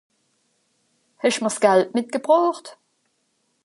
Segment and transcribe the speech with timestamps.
[1.25, 2.77] Hesch'm'r s'Gald mitgebrocht?